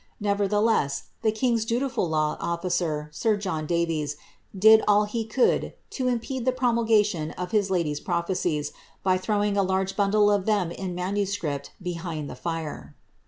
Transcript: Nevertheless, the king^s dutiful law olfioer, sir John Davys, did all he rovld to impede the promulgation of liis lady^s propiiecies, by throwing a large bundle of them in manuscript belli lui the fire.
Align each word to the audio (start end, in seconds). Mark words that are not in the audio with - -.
Nevertheless, 0.19 1.09
the 1.21 1.31
king^s 1.31 1.63
dutiful 1.63 2.09
law 2.09 2.35
olfioer, 2.41 3.13
sir 3.13 3.37
John 3.37 3.67
Davys, 3.67 4.15
did 4.57 4.83
all 4.87 5.03
he 5.03 5.27
rovld 5.27 5.73
to 5.91 6.07
impede 6.07 6.43
the 6.43 6.51
promulgation 6.51 7.29
of 7.37 7.51
liis 7.51 7.69
lady^s 7.69 8.01
propiiecies, 8.01 8.71
by 9.03 9.19
throwing 9.19 9.57
a 9.57 9.61
large 9.61 9.95
bundle 9.95 10.31
of 10.31 10.47
them 10.47 10.71
in 10.71 10.95
manuscript 10.95 11.73
belli 11.79 12.01
lui 12.03 12.25
the 12.25 12.35
fire. 12.35 12.95